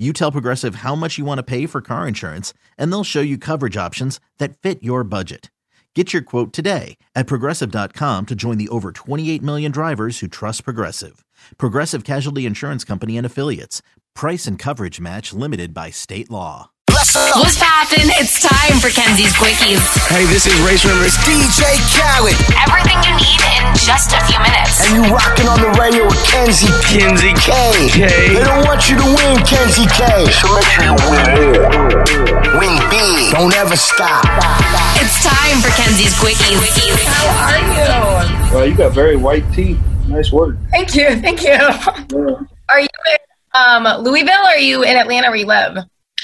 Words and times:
you 0.00 0.12
tell 0.14 0.32
Progressive 0.32 0.76
how 0.76 0.94
much 0.94 1.18
you 1.18 1.26
want 1.26 1.38
to 1.38 1.42
pay 1.42 1.66
for 1.66 1.82
car 1.82 2.08
insurance, 2.08 2.54
and 2.78 2.90
they'll 2.90 3.04
show 3.04 3.20
you 3.20 3.36
coverage 3.36 3.76
options 3.76 4.18
that 4.38 4.56
fit 4.58 4.82
your 4.82 5.04
budget. 5.04 5.50
Get 5.94 6.12
your 6.12 6.22
quote 6.22 6.52
today 6.52 6.96
at 7.14 7.26
progressive.com 7.26 8.26
to 8.26 8.34
join 8.36 8.58
the 8.58 8.68
over 8.68 8.92
28 8.92 9.42
million 9.42 9.72
drivers 9.72 10.20
who 10.20 10.28
trust 10.28 10.64
Progressive. 10.64 11.24
Progressive 11.58 12.04
Casualty 12.04 12.46
Insurance 12.46 12.84
Company 12.84 13.18
and 13.18 13.26
Affiliates. 13.26 13.82
Price 14.14 14.46
and 14.46 14.56
coverage 14.56 15.00
match 15.00 15.32
limited 15.32 15.74
by 15.74 15.90
state 15.90 16.30
law. 16.30 16.70
What's 16.90 17.56
poppin'? 17.56 18.12
It's 18.20 18.44
time 18.44 18.78
for 18.78 18.92
Kenzie's 18.92 19.32
Quickies. 19.32 19.80
Hey, 20.12 20.26
this 20.26 20.46
is 20.46 20.54
Race 20.60 20.84
Rivers. 20.84 21.16
DJ 21.24 21.74
Khaled. 21.96 22.36
Everything 22.60 22.98
you 23.02 23.14
need 23.16 23.40
in 23.56 23.64
just 23.78 24.12
a 24.12 24.20
few 24.28 24.36
minutes. 24.36 24.84
And 24.84 25.00
you 25.00 25.02
rocking 25.08 25.39
Kenzie. 26.40 26.72
Kenzie 26.88 27.34
K. 27.34 27.52
K. 27.90 28.34
They 28.34 28.42
don't 28.42 28.64
want 28.64 28.88
you 28.88 28.96
to 28.96 29.04
win, 29.04 29.36
Kenzie 29.44 29.84
K. 29.84 30.24
So 30.32 30.48
make 30.54 30.64
sure 30.64 30.84
you 30.84 30.94
win 31.04 31.26
more. 31.36 32.00
Win 32.58 32.80
big. 32.88 33.32
Don't 33.32 33.54
ever 33.56 33.76
stop. 33.76 34.24
It's 34.96 35.22
time 35.22 35.60
for 35.60 35.68
Kenzie's 35.76 36.14
Quickies. 36.14 37.04
How 37.04 37.28
are 37.44 37.58
you? 38.48 38.54
Well, 38.54 38.66
you 38.66 38.74
got 38.74 38.92
very 38.92 39.16
white 39.16 39.44
teeth. 39.52 39.78
Nice 40.08 40.32
work. 40.32 40.56
Thank 40.70 40.94
you. 40.94 41.20
Thank 41.20 41.42
you. 41.42 41.52
Are 42.70 42.80
you 42.80 42.88
in 43.12 43.18
um, 43.52 44.02
Louisville 44.02 44.32
or 44.32 44.52
are 44.52 44.58
you 44.58 44.82
in 44.82 44.96
Atlanta 44.96 45.28
where 45.28 45.36
you 45.36 45.46
live? 45.46 45.76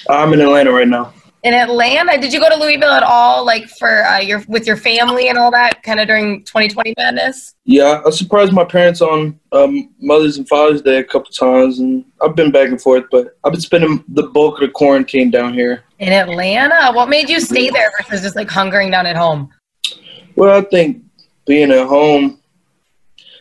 I'm 0.09 0.33
in 0.33 0.41
Atlanta 0.41 0.73
right 0.73 0.89
now. 0.89 1.13
In 1.43 1.55
Atlanta, 1.55 2.21
did 2.21 2.33
you 2.33 2.41
go 2.41 2.49
to 2.49 2.57
Louisville 2.57 2.91
at 2.91 3.03
all, 3.03 3.45
like 3.45 3.69
for 3.69 4.05
uh, 4.05 4.19
your 4.19 4.43
with 4.49 4.67
your 4.67 4.77
family 4.77 5.29
and 5.29 5.39
all 5.39 5.51
that, 5.53 5.83
kind 5.83 6.01
of 6.01 6.09
during 6.09 6.43
2020 6.45 6.95
madness? 6.99 7.55
Yeah, 7.65 8.03
I 8.05 8.11
surprised 8.11 8.53
my 8.53 8.65
parents 8.65 9.01
on 9.01 9.39
um, 9.53 9.91
Mother's 10.01 10.39
and 10.39 10.49
Father's 10.49 10.83
Day 10.83 10.99
a 10.99 11.05
couple 11.05 11.31
times, 11.31 11.79
and 11.79 12.05
I've 12.23 12.35
been 12.35 12.51
back 12.51 12.69
and 12.69 12.81
forth, 12.81 13.05
but 13.11 13.37
I've 13.45 13.53
been 13.53 13.61
spending 13.61 14.03
the 14.09 14.25
bulk 14.25 14.61
of 14.61 14.69
the 14.69 14.73
quarantine 14.73 15.31
down 15.31 15.55
here. 15.55 15.85
In 15.99 16.13
Atlanta, 16.13 16.93
what 16.93 17.09
made 17.09 17.29
you 17.29 17.41
stay 17.41 17.71
there 17.71 17.93
versus 17.99 18.23
just 18.23 18.37
like 18.37 18.51
hungering 18.51 18.91
down 18.91 19.07
at 19.07 19.17
home? 19.17 19.51
Well, 20.35 20.57
I 20.57 20.63
think 20.63 21.03
being 21.47 21.71
at 21.71 21.87
home, 21.87 22.41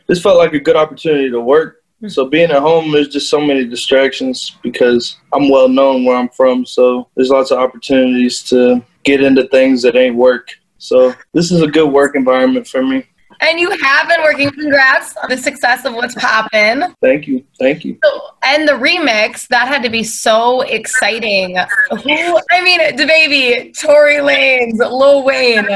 this 0.07 0.21
felt 0.21 0.37
like 0.37 0.53
a 0.53 0.59
good 0.59 0.75
opportunity 0.75 1.29
to 1.31 1.39
work. 1.39 1.83
So 2.07 2.25
being 2.25 2.51
at 2.51 2.61
home, 2.61 2.91
there's 2.91 3.07
just 3.07 3.29
so 3.29 3.39
many 3.39 3.65
distractions 3.65 4.57
because 4.61 5.17
I'm 5.33 5.49
well 5.49 5.67
known 5.67 6.05
where 6.05 6.17
I'm 6.17 6.29
from. 6.29 6.65
So 6.65 7.09
there's 7.15 7.29
lots 7.29 7.51
of 7.51 7.57
opportunities 7.57 8.43
to 8.43 8.83
get 9.03 9.23
into 9.23 9.47
things 9.47 9.81
that 9.83 9.95
ain't 9.95 10.15
work. 10.15 10.49
So 10.77 11.13
this 11.33 11.51
is 11.51 11.61
a 11.61 11.67
good 11.67 11.91
work 11.91 12.15
environment 12.15 12.67
for 12.67 12.83
me. 12.83 13.05
And 13.41 13.59
you 13.59 13.69
have 13.71 14.07
been 14.07 14.21
working. 14.21 14.49
Congrats 14.51 15.15
on 15.17 15.29
the 15.29 15.37
success 15.37 15.83
of 15.85 15.93
What's 15.93 16.15
Poppin'. 16.15 16.95
Thank 17.01 17.27
you. 17.27 17.43
Thank 17.59 17.83
you. 17.83 17.97
So, 18.03 18.21
and 18.43 18.67
the 18.67 18.73
remix 18.73 19.47
that 19.47 19.67
had 19.67 19.83
to 19.83 19.89
be 19.89 20.03
so 20.03 20.61
exciting. 20.61 21.57
Who? 21.89 22.39
I 22.51 22.61
mean, 22.61 22.79
DaBaby, 22.79 23.77
Tory 23.79 24.15
Lanez, 24.15 24.77
Lil 24.77 25.23
Wayne. 25.23 25.69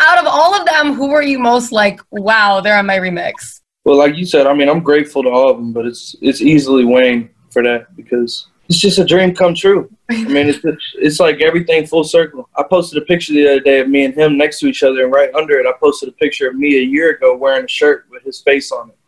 Out 0.00 0.18
of 0.18 0.26
all 0.26 0.54
of 0.54 0.66
them, 0.66 0.94
who 0.94 1.08
were 1.08 1.22
you 1.22 1.38
most 1.38 1.72
like? 1.72 2.00
Wow, 2.10 2.60
they're 2.60 2.78
on 2.78 2.86
my 2.86 2.98
remix. 2.98 3.60
Well, 3.88 3.96
like 3.96 4.16
you 4.16 4.26
said, 4.26 4.46
I 4.46 4.52
mean, 4.52 4.68
I'm 4.68 4.80
grateful 4.80 5.22
to 5.22 5.30
all 5.30 5.48
of 5.48 5.56
them, 5.56 5.72
but 5.72 5.86
it's 5.86 6.14
it's 6.20 6.42
easily 6.42 6.84
Wayne 6.84 7.30
for 7.48 7.62
that 7.62 7.96
because 7.96 8.46
it's 8.68 8.78
just 8.78 8.98
a 8.98 9.04
dream 9.04 9.34
come 9.34 9.54
true. 9.54 9.90
I 10.10 10.24
mean, 10.24 10.46
it's 10.46 10.58
it's 10.96 11.18
like 11.18 11.40
everything 11.40 11.86
full 11.86 12.04
circle. 12.04 12.50
I 12.54 12.64
posted 12.64 13.02
a 13.02 13.06
picture 13.06 13.32
the 13.32 13.48
other 13.48 13.60
day 13.60 13.80
of 13.80 13.88
me 13.88 14.04
and 14.04 14.12
him 14.12 14.36
next 14.36 14.60
to 14.60 14.66
each 14.66 14.82
other, 14.82 15.04
and 15.04 15.10
right 15.10 15.34
under 15.34 15.58
it, 15.58 15.64
I 15.64 15.72
posted 15.80 16.10
a 16.10 16.12
picture 16.12 16.50
of 16.50 16.54
me 16.54 16.76
a 16.76 16.82
year 16.82 17.12
ago 17.12 17.34
wearing 17.34 17.64
a 17.64 17.68
shirt 17.68 18.04
with 18.10 18.22
his 18.24 18.42
face 18.42 18.70
on 18.70 18.90
it. 18.90 18.98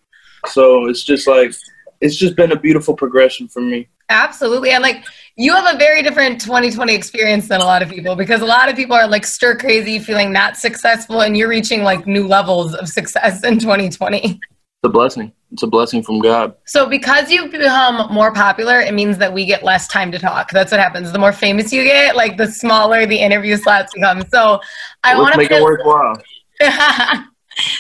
So 0.49 0.89
it's 0.89 1.05
just 1.05 1.29
like 1.29 1.53
it's 2.01 2.17
just 2.17 2.35
been 2.35 2.53
a 2.53 2.59
beautiful 2.59 2.95
progression 2.95 3.49
for 3.49 3.61
me. 3.61 3.87
Absolutely. 4.09 4.71
And 4.71 4.83
like 4.83 5.05
you 5.37 5.55
have 5.55 5.75
a 5.75 5.77
very 5.77 6.03
different 6.03 6.41
2020 6.41 6.95
experience 6.95 7.49
than 7.49 7.61
a 7.61 7.65
lot 7.65 7.83
of 7.83 7.91
people 7.91 8.17
because 8.17 8.41
a 8.41 8.47
lot 8.47 8.71
of 8.71 8.77
people 8.77 8.97
are 8.97 9.07
like 9.07 9.27
stir 9.27 9.59
crazy, 9.59 9.99
feeling 9.99 10.33
not 10.33 10.57
successful, 10.57 11.21
and 11.21 11.37
you're 11.37 11.51
reaching 11.51 11.83
like 11.83 12.07
new 12.07 12.27
levels 12.27 12.75
of 12.75 12.89
success 12.89 13.45
in 13.45 13.59
2020. 13.59 14.41
It's 14.83 14.89
a 14.89 14.93
blessing. 14.93 15.31
It's 15.53 15.63
a 15.63 15.67
blessing 15.67 16.03
from 16.03 16.21
God. 16.21 16.55
So 16.65 16.87
because 16.87 17.31
you've 17.31 17.53
become 17.53 18.11
more 18.11 18.33
popular, 18.33 18.81
it 18.81 18.95
means 18.95 19.19
that 19.19 19.31
we 19.31 19.45
get 19.45 19.63
less 19.63 19.87
time 19.87 20.11
to 20.11 20.19
talk. 20.19 20.51
That's 20.53 20.71
what 20.71 20.81
happens. 20.81 21.13
The 21.13 21.19
more 21.19 21.33
famous 21.33 21.71
you 21.71 21.85
get, 21.85 22.17
like 22.17 22.39
the 22.39 22.47
smaller 22.47 23.05
the 23.05 23.19
interview 23.19 23.59
slots 23.59 23.93
become. 23.93 24.23
So 24.31 24.59
I 25.05 25.19
want 25.19 25.33
to 25.33 25.39
make 25.39 25.51
it 25.51 25.63
worthwhile. 25.63 26.17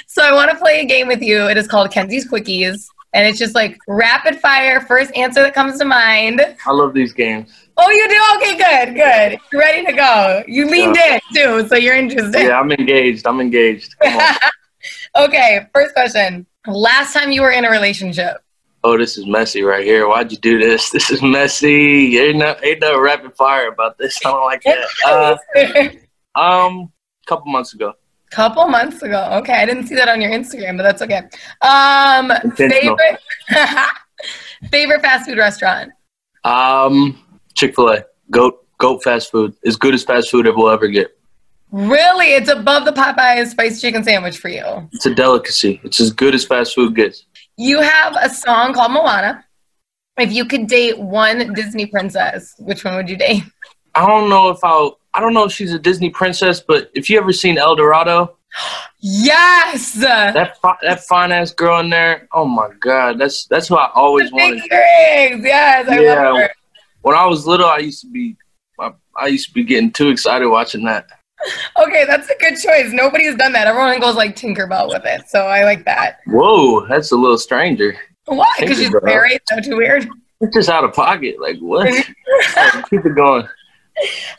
so 0.08 0.22
I 0.22 0.32
want 0.34 0.50
to 0.50 0.58
play 0.58 0.80
a 0.82 0.84
game 0.84 1.08
with 1.08 1.22
you. 1.22 1.48
It 1.48 1.56
is 1.56 1.66
called 1.66 1.90
Kenzie's 1.90 2.28
Quickies. 2.28 2.84
And 3.14 3.26
it's 3.26 3.38
just 3.38 3.54
like 3.54 3.78
rapid 3.88 4.38
fire, 4.38 4.82
first 4.82 5.10
answer 5.16 5.40
that 5.40 5.54
comes 5.54 5.78
to 5.78 5.86
mind. 5.86 6.42
I 6.66 6.70
love 6.70 6.92
these 6.92 7.14
games. 7.14 7.50
Oh, 7.78 7.88
you 7.90 8.08
do? 8.10 8.22
Okay, 8.36 8.58
good, 8.58 8.94
good. 8.94 9.38
You're 9.50 9.62
ready 9.62 9.86
to 9.86 9.92
go. 9.92 10.44
You 10.46 10.66
leaned 10.68 10.96
Yeah. 10.96 11.14
in 11.14 11.20
too, 11.34 11.66
so 11.68 11.76
you're 11.76 11.96
interested. 11.96 12.42
Yeah, 12.42 12.60
I'm 12.60 12.70
engaged. 12.70 13.26
I'm 13.26 13.40
engaged. 13.40 13.94
Okay, 15.16 15.66
first 15.74 15.94
question. 15.94 16.46
Last 16.66 17.14
time 17.14 17.32
you 17.32 17.42
were 17.42 17.50
in 17.50 17.64
a 17.64 17.70
relationship. 17.70 18.36
oh, 18.84 18.96
this 18.96 19.18
is 19.18 19.26
messy 19.26 19.62
right 19.62 19.84
here. 19.84 20.08
Why'd 20.08 20.30
you 20.32 20.38
do 20.38 20.58
this? 20.58 20.90
This 20.90 21.10
is 21.10 21.20
messy. 21.22 22.18
Ain't 22.18 22.38
no, 22.38 22.54
ain't 22.62 22.80
no 22.80 22.98
rapid 23.00 23.34
fire 23.36 23.68
about 23.68 23.98
this. 23.98 24.18
I 24.24 24.30
don't 24.30 24.44
like 24.44 24.62
that. 24.62 25.96
Uh, 26.36 26.40
um, 26.40 26.92
a 27.24 27.26
couple 27.26 27.50
months 27.50 27.74
ago. 27.74 27.92
Couple 28.30 28.68
months 28.68 29.02
ago. 29.02 29.28
Okay, 29.40 29.54
I 29.54 29.66
didn't 29.66 29.88
see 29.88 29.96
that 29.96 30.08
on 30.08 30.20
your 30.20 30.30
Instagram, 30.30 30.76
but 30.76 30.84
that's 30.84 31.02
okay. 31.02 31.22
Um, 31.62 32.30
favorite 32.54 33.18
favorite 34.70 35.02
fast 35.02 35.28
food 35.28 35.36
restaurant. 35.38 35.90
Um, 36.44 37.18
Chick 37.54 37.74
Fil 37.74 37.90
A. 37.90 38.04
Goat, 38.30 38.64
goat 38.78 39.02
fast 39.02 39.32
food. 39.32 39.54
As 39.66 39.76
good 39.76 39.94
as 39.94 40.04
fast 40.04 40.30
food 40.30 40.46
will 40.46 40.70
ever 40.70 40.86
get. 40.86 41.16
Really, 41.72 42.32
it's 42.34 42.48
above 42.50 42.84
the 42.84 42.92
Popeyes 42.92 43.48
spicy 43.48 43.80
chicken 43.80 44.02
sandwich 44.02 44.38
for 44.38 44.48
you. 44.48 44.88
It's 44.92 45.06
a 45.06 45.14
delicacy. 45.14 45.80
It's 45.84 46.00
as 46.00 46.10
good 46.12 46.34
as 46.34 46.44
fast 46.44 46.74
food 46.74 46.96
gets. 46.96 47.26
You 47.56 47.80
have 47.80 48.16
a 48.20 48.28
song 48.28 48.74
called 48.74 48.92
Moana. 48.92 49.44
If 50.18 50.32
you 50.32 50.44
could 50.44 50.66
date 50.66 50.98
one 50.98 51.52
Disney 51.54 51.86
princess, 51.86 52.54
which 52.58 52.84
one 52.84 52.96
would 52.96 53.08
you 53.08 53.16
date? 53.16 53.44
I 53.94 54.06
don't 54.06 54.28
know 54.28 54.48
if 54.50 54.58
I'll. 54.64 54.98
I 55.14 55.20
don't 55.20 55.34
know 55.34 55.44
if 55.44 55.52
she's 55.52 55.72
a 55.72 55.78
Disney 55.78 56.10
princess, 56.10 56.60
but 56.60 56.90
if 56.94 57.10
you 57.10 57.18
ever 57.18 57.32
seen 57.32 57.58
El 57.58 57.74
Dorado, 57.76 58.36
Yes, 59.02 59.92
that 59.94 60.58
fi- 60.60 60.76
that 60.82 61.00
fine 61.04 61.32
ass 61.32 61.52
girl 61.52 61.80
in 61.80 61.88
there, 61.88 62.28
oh 62.32 62.44
my 62.44 62.68
god, 62.80 63.18
that's 63.18 63.46
that's 63.46 63.68
who 63.68 63.76
I 63.76 63.90
always 63.94 64.28
the 64.30 64.36
wanted. 64.36 64.62
earrings. 64.70 65.44
Yes, 65.44 65.88
I 65.88 66.00
Yeah. 66.00 66.14
love 66.30 66.36
her. 66.42 66.50
When 67.02 67.16
I 67.16 67.24
was 67.26 67.46
little, 67.46 67.66
I 67.66 67.78
used 67.78 68.02
to 68.02 68.08
be, 68.10 68.36
I, 68.78 68.92
I 69.16 69.28
used 69.28 69.48
to 69.48 69.54
be 69.54 69.64
getting 69.64 69.90
too 69.90 70.10
excited 70.10 70.46
watching 70.48 70.84
that. 70.84 71.08
Okay, 71.78 72.04
that's 72.04 72.28
a 72.28 72.36
good 72.38 72.56
choice. 72.56 72.92
Nobody's 72.92 73.36
done 73.36 73.52
that. 73.52 73.66
Everyone 73.66 73.98
goes 74.00 74.16
like 74.16 74.36
Tinkerbell 74.36 74.88
with 74.88 75.04
it, 75.04 75.28
so 75.28 75.46
I 75.46 75.64
like 75.64 75.84
that. 75.84 76.18
Whoa, 76.26 76.86
that's 76.86 77.12
a 77.12 77.16
little 77.16 77.38
stranger. 77.38 77.96
Why? 78.26 78.52
Because 78.58 78.78
she's 78.78 78.94
married. 79.02 79.40
So 79.48 79.60
too 79.60 79.76
weird. 79.76 80.08
It's 80.40 80.54
just 80.54 80.68
out 80.68 80.84
of 80.84 80.92
pocket. 80.92 81.40
Like 81.40 81.58
what? 81.58 81.88
Keep 82.90 83.06
it 83.06 83.14
going. 83.14 83.46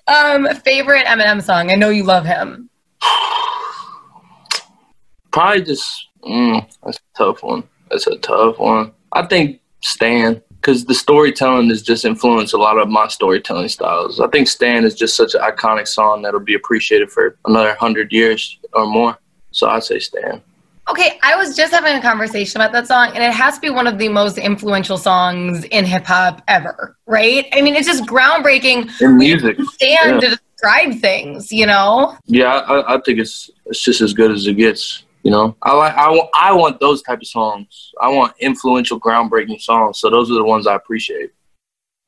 Um, 0.07 0.47
favorite 0.63 1.05
Eminem 1.05 1.41
song. 1.41 1.71
I 1.71 1.75
know 1.75 1.89
you 1.89 2.03
love 2.03 2.25
him. 2.25 2.69
Probably 5.31 5.63
just 5.63 6.09
mm, 6.23 6.65
that's 6.83 6.97
a 6.97 7.17
tough 7.17 7.43
one. 7.43 7.63
That's 7.89 8.07
a 8.07 8.17
tough 8.17 8.59
one. 8.59 8.93
I 9.11 9.25
think 9.25 9.61
Stan, 9.81 10.41
because 10.61 10.85
the 10.85 10.93
storytelling 10.93 11.69
has 11.69 11.81
just 11.81 12.05
influenced 12.05 12.53
a 12.53 12.57
lot 12.57 12.77
of 12.77 12.87
my 12.87 13.07
storytelling 13.07 13.67
styles. 13.67 14.19
I 14.19 14.27
think 14.27 14.47
Stan 14.47 14.85
is 14.85 14.93
just 14.93 15.15
such 15.15 15.33
an 15.33 15.41
iconic 15.41 15.87
song 15.87 16.21
that'll 16.21 16.39
be 16.39 16.53
appreciated 16.53 17.11
for 17.11 17.35
another 17.45 17.75
hundred 17.79 18.11
years 18.11 18.59
or 18.73 18.85
more. 18.85 19.17
So 19.49 19.67
I'd 19.67 19.83
say 19.83 19.97
Stan. 19.99 20.41
Okay, 20.89 21.19
I 21.23 21.35
was 21.35 21.55
just 21.55 21.73
having 21.73 21.95
a 21.95 22.01
conversation 22.01 22.59
about 22.59 22.73
that 22.73 22.87
song, 22.87 23.11
and 23.15 23.23
it 23.23 23.33
has 23.33 23.55
to 23.55 23.61
be 23.61 23.69
one 23.69 23.87
of 23.87 23.97
the 23.97 24.09
most 24.09 24.37
influential 24.37 24.97
songs 24.97 25.63
in 25.65 25.85
hip 25.85 26.05
hop 26.05 26.41
ever, 26.47 26.95
right? 27.05 27.47
I 27.53 27.61
mean, 27.61 27.75
it's 27.75 27.87
just 27.87 28.03
groundbreaking. 28.05 29.01
In 29.01 29.17
music. 29.17 29.57
Stan 29.73 30.15
Yeah. 30.15 30.19
to 30.19 30.39
describe 30.53 30.99
things, 30.99 31.51
you 31.51 31.65
know? 31.65 32.17
Yeah, 32.25 32.53
I, 32.53 32.95
I 32.95 33.01
think 33.01 33.19
it's 33.19 33.49
it's 33.65 33.81
just 33.83 34.01
as 34.01 34.13
good 34.13 34.31
as 34.31 34.45
it 34.47 34.55
gets. 34.55 35.03
You 35.23 35.31
know, 35.31 35.55
I 35.61 35.75
like 35.75 35.93
I 35.93 36.09
want 36.09 36.29
I 36.39 36.53
want 36.53 36.79
those 36.79 37.01
type 37.03 37.21
of 37.21 37.27
songs. 37.27 37.91
I 38.01 38.09
want 38.09 38.33
influential, 38.39 38.99
groundbreaking 38.99 39.61
songs. 39.61 39.99
So 39.99 40.09
those 40.09 40.31
are 40.31 40.35
the 40.35 40.43
ones 40.43 40.65
I 40.65 40.75
appreciate. 40.75 41.31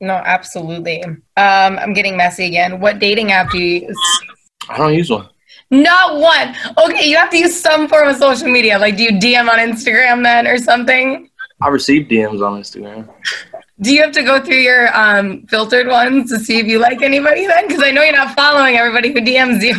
No, 0.01 0.15
absolutely. 0.15 1.04
Um, 1.04 1.21
I'm 1.38 1.94
getting 1.94 2.18
messy 2.18 2.45
again. 2.45 2.80
What 2.80 3.00
dating 3.00 3.31
app 3.31 3.51
do 3.51 3.60
you 3.60 3.88
use? 3.88 3.98
I 4.68 4.77
don't 4.77 4.94
use 4.94 5.10
one. 5.10 5.30
Not 5.71 6.19
one. 6.19 6.56
Okay, 6.77 7.10
you 7.10 7.15
have 7.18 7.30
to 7.30 7.38
use 7.38 7.60
some 7.60 7.88
form 7.88 8.07
of 8.07 8.18
social 8.18 8.48
media. 8.48 8.77
Like, 8.77 8.98
do 8.98 9.04
you 9.04 9.12
DM 9.12 9.50
on 9.50 9.60
Instagram 9.60 10.24
then 10.24 10.45
or 10.45 10.57
something? 10.57 11.30
I 11.62 11.69
receive 11.69 12.07
DMs 12.07 12.45
on 12.45 12.62
Instagram. 12.62 13.10
Do 13.80 13.94
you 13.94 14.01
have 14.04 14.12
to 14.13 14.24
go 14.24 14.44
through 14.44 14.57
your 14.57 14.95
um, 14.95 15.48
filtered 15.48 15.88
ones 15.88 16.30
to 16.31 16.39
see 16.39 16.60
if 16.60 16.68
you 16.68 16.80
like 16.80 17.01
anybody 17.01 17.48
then? 17.48 17.68
Because 17.68 17.81
I 17.83 17.92
know 17.92 18.04
you're 18.04 18.12
not 18.12 18.36
following 18.36 18.75
everybody 18.75 19.13
who 19.13 19.21
DMs 19.21 19.63
you. 19.63 19.74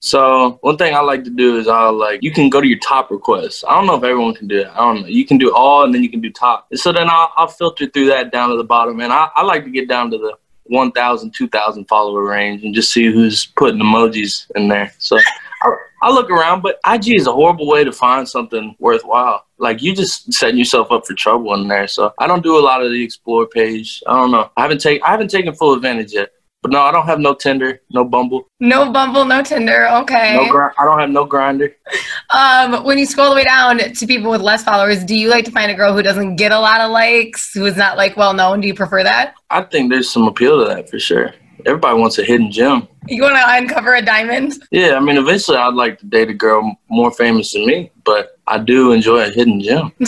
So 0.00 0.58
one 0.62 0.78
thing 0.78 0.94
I 0.94 1.00
like 1.00 1.24
to 1.24 1.30
do 1.30 1.58
is 1.58 1.68
I'll 1.68 1.92
like 1.92 2.22
you 2.22 2.32
can 2.32 2.48
go 2.48 2.60
to 2.60 2.66
your 2.66 2.78
top 2.78 3.10
requests. 3.10 3.62
I 3.64 3.74
don't 3.74 3.86
know 3.86 3.96
if 3.96 4.02
everyone 4.02 4.34
can 4.34 4.48
do 4.48 4.60
it. 4.60 4.68
I 4.68 4.76
don't 4.76 5.02
know. 5.02 5.06
You 5.06 5.26
can 5.26 5.36
do 5.36 5.54
all 5.54 5.84
and 5.84 5.94
then 5.94 6.02
you 6.02 6.08
can 6.08 6.22
do 6.22 6.30
top. 6.30 6.68
So 6.74 6.90
then 6.90 7.08
I'll, 7.10 7.32
I'll 7.36 7.48
filter 7.48 7.86
through 7.86 8.06
that 8.06 8.32
down 8.32 8.48
to 8.48 8.56
the 8.56 8.64
bottom. 8.64 9.00
And 9.00 9.12
I, 9.12 9.28
I 9.36 9.42
like 9.42 9.64
to 9.64 9.70
get 9.70 9.88
down 9.88 10.10
to 10.10 10.18
the 10.18 10.36
1,000, 10.64 11.32
2,000 11.34 11.84
follower 11.86 12.22
range 12.24 12.64
and 12.64 12.74
just 12.74 12.92
see 12.92 13.12
who's 13.12 13.46
putting 13.46 13.80
emojis 13.80 14.50
in 14.54 14.68
there. 14.68 14.92
So 14.98 15.18
I, 15.62 15.76
I 16.02 16.10
look 16.10 16.30
around, 16.30 16.62
but 16.62 16.80
IG 16.86 17.16
is 17.16 17.26
a 17.26 17.32
horrible 17.32 17.66
way 17.66 17.84
to 17.84 17.92
find 17.92 18.26
something 18.26 18.74
worthwhile. 18.78 19.44
Like 19.58 19.82
you 19.82 19.94
just 19.94 20.32
setting 20.32 20.56
yourself 20.56 20.90
up 20.90 21.06
for 21.06 21.12
trouble 21.12 21.52
in 21.54 21.68
there. 21.68 21.88
So 21.88 22.14
I 22.18 22.26
don't 22.26 22.42
do 22.42 22.58
a 22.58 22.60
lot 22.64 22.82
of 22.82 22.90
the 22.90 23.04
explore 23.04 23.46
page. 23.46 24.02
I 24.06 24.14
don't 24.14 24.30
know. 24.30 24.50
I 24.56 24.62
haven't 24.62 24.80
take 24.80 25.02
I 25.02 25.10
haven't 25.10 25.28
taken 25.28 25.54
full 25.54 25.74
advantage 25.74 26.14
yet. 26.14 26.30
But 26.62 26.72
no, 26.72 26.82
I 26.82 26.92
don't 26.92 27.06
have 27.06 27.18
no 27.18 27.32
Tinder, 27.34 27.80
no 27.90 28.04
Bumble, 28.04 28.46
No 28.60 28.92
Bumble, 28.92 29.24
no 29.24 29.42
Tinder. 29.42 29.88
Okay. 29.88 30.36
no 30.36 30.50
gr- 30.50 30.68
I 30.78 30.84
don't 30.84 30.98
have 30.98 31.10
no 31.10 31.26
Grindr. 31.26 31.72
Um, 32.32 32.84
when 32.84 32.96
you 32.96 33.06
scroll 33.06 33.30
the 33.30 33.34
way 33.34 33.42
down 33.42 33.78
to 33.78 34.06
people 34.06 34.30
with 34.30 34.40
less 34.40 34.62
followers, 34.62 35.02
do 35.02 35.16
you 35.16 35.28
like 35.28 35.44
to 35.46 35.50
find 35.50 35.68
a 35.68 35.74
girl 35.74 35.92
who 35.92 36.00
doesn't 36.00 36.36
get 36.36 36.52
a 36.52 36.60
lot 36.60 36.80
of 36.80 36.92
likes, 36.92 37.52
who 37.52 37.66
is 37.66 37.76
not 37.76 37.96
like 37.96 38.16
well 38.16 38.34
known? 38.34 38.60
Do 38.60 38.68
you 38.68 38.74
prefer 38.74 39.02
that? 39.02 39.34
I 39.50 39.62
think 39.62 39.90
there's 39.90 40.08
some 40.08 40.28
appeal 40.28 40.60
to 40.60 40.68
that 40.72 40.88
for 40.88 41.00
sure. 41.00 41.34
Everybody 41.66 41.98
wants 41.98 42.18
a 42.18 42.22
hidden 42.24 42.52
gem. 42.52 42.86
You 43.08 43.22
want 43.22 43.34
to 43.34 43.42
uncover 43.44 43.94
a 43.94 44.02
diamond? 44.02 44.62
Yeah, 44.70 44.94
I 44.94 45.00
mean, 45.00 45.16
eventually 45.18 45.56
I'd 45.56 45.74
like 45.74 45.98
to 45.98 46.06
date 46.06 46.28
a 46.30 46.34
girl 46.34 46.76
more 46.88 47.10
famous 47.10 47.52
than 47.52 47.66
me, 47.66 47.90
but 48.04 48.38
I 48.46 48.58
do 48.58 48.92
enjoy 48.92 49.26
a 49.26 49.30
hidden 49.30 49.60
gem. 49.60 49.92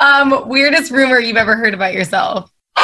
Um, 0.00 0.48
weirdest 0.48 0.90
rumor 0.90 1.20
you've 1.20 1.36
ever 1.36 1.54
heard 1.56 1.72
about 1.72 1.94
yourself? 1.94 2.50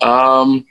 Um, 0.00 0.66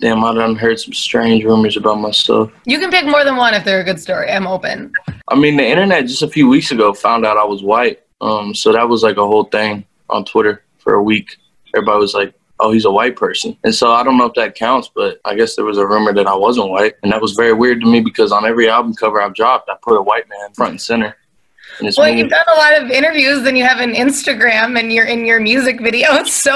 damn, 0.00 0.24
I 0.24 0.34
done 0.34 0.56
heard 0.56 0.78
some 0.78 0.92
strange 0.92 1.44
rumors 1.44 1.76
about 1.76 2.00
myself. 2.00 2.52
You 2.64 2.78
can 2.78 2.90
pick 2.90 3.06
more 3.06 3.24
than 3.24 3.36
one 3.36 3.54
if 3.54 3.64
they're 3.64 3.80
a 3.80 3.84
good 3.84 4.00
story. 4.00 4.30
I'm 4.30 4.46
open. 4.46 4.92
I 5.28 5.34
mean, 5.34 5.56
the 5.56 5.66
internet 5.66 6.06
just 6.06 6.22
a 6.22 6.28
few 6.28 6.48
weeks 6.48 6.70
ago 6.70 6.92
found 6.92 7.24
out 7.24 7.36
I 7.36 7.44
was 7.44 7.62
white. 7.62 8.02
Um, 8.20 8.54
so 8.54 8.72
that 8.72 8.88
was 8.88 9.02
like 9.02 9.16
a 9.16 9.26
whole 9.26 9.44
thing 9.44 9.84
on 10.10 10.24
Twitter 10.24 10.62
for 10.78 10.94
a 10.94 11.02
week. 11.02 11.36
Everybody 11.74 11.98
was 11.98 12.14
like, 12.14 12.34
"Oh, 12.60 12.70
he's 12.72 12.84
a 12.84 12.90
white 12.90 13.16
person," 13.16 13.56
and 13.64 13.74
so 13.74 13.90
I 13.92 14.02
don't 14.02 14.16
know 14.16 14.26
if 14.26 14.34
that 14.34 14.54
counts, 14.54 14.90
but 14.94 15.20
I 15.24 15.34
guess 15.34 15.56
there 15.56 15.64
was 15.64 15.78
a 15.78 15.86
rumor 15.86 16.12
that 16.14 16.26
I 16.26 16.34
wasn't 16.34 16.70
white, 16.70 16.94
and 17.02 17.12
that 17.12 17.20
was 17.20 17.32
very 17.32 17.52
weird 17.52 17.80
to 17.80 17.86
me 17.86 18.00
because 18.00 18.32
on 18.32 18.46
every 18.46 18.68
album 18.68 18.94
cover 18.94 19.20
I've 19.20 19.34
dropped, 19.34 19.68
I 19.68 19.74
put 19.82 19.96
a 19.96 20.02
white 20.02 20.28
man 20.28 20.52
front 20.54 20.70
and 20.72 20.80
center. 20.80 21.16
Well, 21.96 22.08
you've 22.08 22.30
done 22.30 22.44
a 22.46 22.56
lot 22.56 22.80
of 22.80 22.90
interviews 22.90 23.46
and 23.46 23.58
you 23.58 23.64
have 23.64 23.80
an 23.80 23.94
Instagram 23.94 24.78
and 24.78 24.92
you're 24.92 25.06
in 25.06 25.24
your 25.24 25.40
music 25.40 25.80
videos. 25.80 26.28
So 26.44 26.52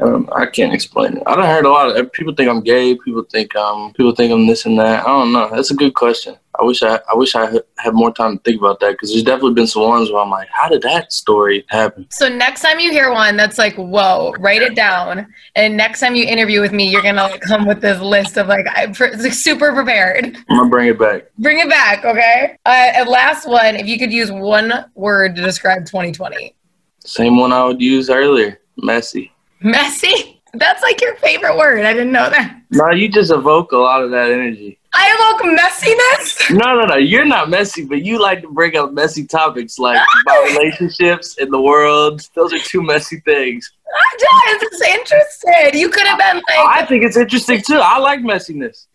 Um, 0.00 0.28
I 0.34 0.46
can't 0.46 0.72
explain 0.72 1.18
it. 1.18 1.22
I 1.26 1.34
don't 1.34 1.44
heard 1.44 1.66
a 1.66 1.70
lot 1.70 1.94
of 1.96 2.12
people 2.12 2.34
think 2.34 2.48
I'm 2.48 2.62
gay. 2.62 2.94
People 2.94 3.24
think 3.30 3.54
um 3.56 3.92
people 3.92 4.14
think 4.14 4.32
I'm 4.32 4.46
this 4.46 4.64
and 4.66 4.78
that. 4.78 5.04
I 5.04 5.08
don't 5.08 5.32
know. 5.32 5.48
That's 5.50 5.70
a 5.70 5.74
good 5.74 5.94
question. 5.94 6.36
I 6.60 6.64
wish 6.64 6.82
I 6.82 6.98
I 7.10 7.14
wish 7.14 7.34
I 7.34 7.46
had- 7.78 7.94
more 7.94 8.12
time 8.12 8.36
to 8.38 8.42
think 8.42 8.60
about 8.60 8.80
that 8.80 8.92
because 8.92 9.10
there's 9.10 9.22
definitely 9.22 9.54
been 9.54 9.66
some 9.66 9.82
ones 9.82 10.10
where 10.10 10.20
I'm 10.22 10.30
like, 10.30 10.48
how 10.52 10.68
did 10.68 10.82
that 10.82 11.12
story 11.12 11.64
happen? 11.68 12.06
So 12.10 12.28
next 12.28 12.60
time 12.62 12.80
you 12.80 12.90
hear 12.90 13.12
one 13.12 13.36
that's 13.36 13.58
like, 13.58 13.74
whoa, 13.76 14.32
write 14.40 14.62
it 14.62 14.74
down. 14.74 15.26
And 15.54 15.76
next 15.76 16.00
time 16.00 16.14
you 16.14 16.24
interview 16.24 16.60
with 16.60 16.72
me, 16.72 16.88
you're 16.88 17.02
gonna 17.02 17.22
like 17.22 17.40
come 17.42 17.66
with 17.66 17.80
this 17.80 18.00
list 18.00 18.36
of 18.36 18.48
like, 18.48 18.66
I'm 18.74 18.92
super 18.94 19.72
prepared. 19.72 20.36
I'm 20.48 20.56
gonna 20.58 20.68
bring 20.70 20.88
it 20.88 20.98
back. 20.98 21.24
Bring 21.38 21.60
it 21.60 21.68
back, 21.68 22.04
okay? 22.04 22.56
Uh, 22.66 22.68
and 22.96 23.08
last 23.08 23.48
one, 23.48 23.76
if 23.76 23.86
you 23.86 23.98
could 23.98 24.12
use 24.12 24.30
one 24.32 24.72
word 24.94 25.36
to 25.36 25.42
describe 25.42 25.86
2020, 25.86 26.54
Same 27.04 27.36
one 27.38 27.52
I 27.52 27.64
would 27.64 27.80
use 27.80 28.10
earlier. 28.10 28.60
Messy. 28.76 29.32
messy. 29.60 30.34
That's 30.54 30.82
like 30.82 31.00
your 31.02 31.14
favorite 31.16 31.56
word. 31.56 31.84
I 31.84 31.92
didn't 31.92 32.12
know 32.12 32.30
that. 32.30 32.62
No, 32.70 32.90
you 32.90 33.08
just 33.08 33.30
evoke 33.30 33.72
a 33.72 33.76
lot 33.76 34.02
of 34.02 34.10
that 34.12 34.30
energy. 34.30 34.77
I 35.00 35.06
evoke 35.14 35.58
messiness. 35.58 36.50
No, 36.50 36.74
no, 36.74 36.86
no. 36.86 36.96
You're 36.96 37.24
not 37.24 37.48
messy, 37.48 37.84
but 37.84 38.04
you 38.04 38.20
like 38.20 38.42
to 38.42 38.48
bring 38.48 38.76
up 38.76 38.92
messy 38.92 39.26
topics 39.26 39.78
like 39.78 40.00
about 40.26 40.44
relationships 40.48 41.38
in 41.38 41.50
the 41.50 41.60
world. 41.60 42.28
Those 42.34 42.52
are 42.52 42.58
two 42.58 42.82
messy 42.82 43.20
things. 43.20 43.70
I'm 43.88 44.60
just 44.60 44.82
interested. 44.82 45.78
You 45.78 45.88
could 45.88 46.06
have 46.06 46.18
been 46.18 46.36
like, 46.36 46.66
I 46.66 46.84
think 46.84 47.04
it's 47.04 47.16
interesting 47.16 47.62
too. 47.62 47.78
I 47.78 47.98
like 47.98 48.20
messiness. 48.20 48.86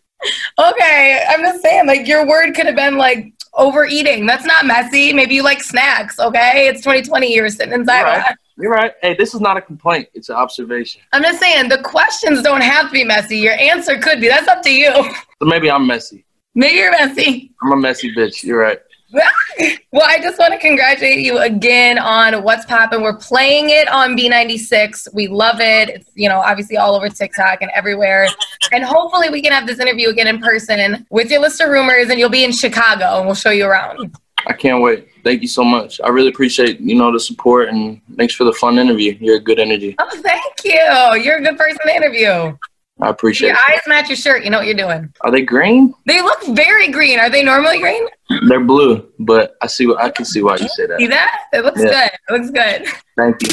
Okay, 0.58 1.24
I'm 1.28 1.40
just 1.40 1.62
saying, 1.62 1.86
like, 1.86 2.06
your 2.06 2.26
word 2.26 2.54
could 2.54 2.66
have 2.66 2.76
been 2.76 2.96
like 2.96 3.32
overeating. 3.54 4.26
That's 4.26 4.44
not 4.44 4.66
messy. 4.66 5.12
Maybe 5.12 5.34
you 5.34 5.42
like 5.42 5.62
snacks, 5.62 6.18
okay? 6.18 6.68
It's 6.68 6.80
2020, 6.80 7.34
you're 7.34 7.48
sitting 7.48 7.74
inside. 7.74 8.02
Right. 8.02 8.36
You're 8.56 8.70
right. 8.70 8.92
Hey, 9.02 9.14
this 9.16 9.34
is 9.34 9.40
not 9.40 9.56
a 9.56 9.60
complaint. 9.60 10.08
It's 10.14 10.28
an 10.28 10.36
observation. 10.36 11.02
I'm 11.12 11.22
just 11.22 11.40
saying, 11.40 11.68
the 11.68 11.82
questions 11.82 12.42
don't 12.42 12.60
have 12.60 12.86
to 12.86 12.92
be 12.92 13.04
messy. 13.04 13.38
Your 13.38 13.54
answer 13.54 13.98
could 13.98 14.20
be. 14.20 14.28
That's 14.28 14.48
up 14.48 14.62
to 14.62 14.72
you. 14.72 14.92
So 15.42 15.48
maybe 15.48 15.70
I'm 15.70 15.86
messy. 15.86 16.24
Maybe 16.54 16.76
you're 16.76 16.92
messy. 16.92 17.52
I'm 17.62 17.72
a 17.72 17.76
messy 17.76 18.14
bitch. 18.14 18.44
You're 18.44 18.60
right. 18.60 18.78
well, 19.92 20.04
I 20.04 20.18
just 20.22 20.38
want 20.38 20.54
to 20.54 20.58
congratulate 20.58 21.20
you 21.20 21.38
again 21.38 21.98
on 21.98 22.42
What's 22.42 22.64
Poppin'. 22.64 23.02
We're 23.02 23.16
playing 23.16 23.70
it 23.70 23.88
on 23.88 24.16
B96. 24.16 25.12
We 25.12 25.26
love 25.26 25.60
it. 25.60 25.88
It's, 25.88 26.10
you 26.14 26.28
know, 26.28 26.40
obviously 26.40 26.76
all 26.76 26.94
over 26.94 27.08
TikTok 27.08 27.60
and 27.62 27.70
everywhere. 27.74 28.28
And 28.72 28.84
hopefully 28.84 29.28
we 29.28 29.42
can 29.42 29.52
have 29.52 29.66
this 29.66 29.80
interview 29.80 30.08
again 30.08 30.26
in 30.26 30.40
person 30.40 31.06
with 31.10 31.30
your 31.30 31.40
list 31.40 31.60
of 31.60 31.68
rumors 31.68 32.08
and 32.08 32.18
you'll 32.18 32.30
be 32.30 32.44
in 32.44 32.52
Chicago 32.52 33.18
and 33.18 33.26
we'll 33.26 33.34
show 33.34 33.50
you 33.50 33.66
around. 33.66 34.16
I 34.46 34.52
can't 34.52 34.82
wait. 34.82 35.08
Thank 35.24 35.42
you 35.42 35.48
so 35.48 35.64
much. 35.64 36.00
I 36.04 36.08
really 36.08 36.28
appreciate 36.28 36.80
you 36.80 36.94
know 36.94 37.10
the 37.12 37.20
support 37.20 37.68
and 37.68 38.00
thanks 38.16 38.34
for 38.34 38.44
the 38.44 38.52
fun 38.52 38.78
interview. 38.78 39.16
You're 39.20 39.36
a 39.36 39.40
good 39.40 39.58
energy. 39.58 39.94
Oh, 39.98 40.08
thank 40.22 40.42
you. 40.64 41.22
You're 41.22 41.38
a 41.38 41.42
good 41.42 41.56
person 41.56 41.78
to 41.86 41.94
interview. 41.94 42.56
I 43.00 43.08
appreciate 43.08 43.48
Your 43.48 43.56
it. 43.56 43.70
eyes 43.70 43.80
match 43.88 44.08
your 44.08 44.16
shirt. 44.16 44.44
You 44.44 44.50
know 44.50 44.58
what 44.58 44.66
you're 44.68 44.76
doing. 44.76 45.12
Are 45.22 45.30
they 45.32 45.42
green? 45.42 45.92
They 46.06 46.22
look 46.22 46.44
very 46.48 46.88
green. 46.92 47.18
Are 47.18 47.28
they 47.28 47.42
normally 47.42 47.80
green? 47.80 48.06
They're 48.48 48.60
blue, 48.62 49.08
but 49.18 49.56
I 49.60 49.66
see. 49.66 49.92
I 49.98 50.10
can 50.10 50.24
see 50.24 50.42
why 50.42 50.56
you 50.58 50.68
say 50.68 50.86
that. 50.86 50.98
See 50.98 51.06
that. 51.08 51.48
that? 51.52 51.58
It 51.58 51.64
looks 51.64 51.80
Yeah. 51.82 51.90
good. 51.90 52.10
It 52.28 52.32
looks 52.32 52.50
good. 52.50 52.86
Thank 53.16 53.42
you. 53.42 53.48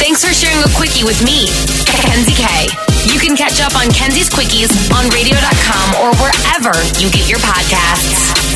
Thanks 0.00 0.24
for 0.24 0.32
sharing 0.32 0.62
a 0.64 0.70
quickie 0.76 1.04
with 1.04 1.20
me, 1.24 1.48
Kenzie 1.84 2.32
K. 2.32 2.68
You 3.12 3.18
can 3.20 3.36
catch 3.36 3.60
up 3.60 3.74
on 3.76 3.86
Kenzie's 3.92 4.30
Quickies 4.30 4.70
on 4.96 5.10
radio.com 5.10 5.94
or 6.00 6.14
wherever 6.16 6.72
you 7.00 7.10
get 7.10 7.28
your 7.28 7.38
podcasts. 7.40 8.55